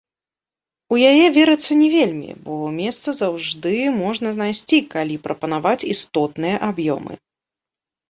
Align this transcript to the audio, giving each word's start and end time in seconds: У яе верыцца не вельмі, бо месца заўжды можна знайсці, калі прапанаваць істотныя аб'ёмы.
У 0.95 0.97
яе 1.11 1.25
верыцца 1.35 1.71
не 1.81 1.89
вельмі, 1.97 2.31
бо 2.47 2.57
месца 2.79 3.09
заўжды 3.21 3.75
можна 4.01 4.27
знайсці, 4.41 4.83
калі 4.97 5.21
прапанаваць 5.29 5.79
істотныя 5.95 6.55
аб'ёмы. 6.73 7.13